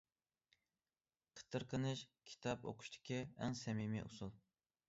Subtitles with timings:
[1.41, 4.35] قېتىرقىنىش كىتاب ئوقۇشتىكى ئەڭ سەمىمىي ئۇسۇل.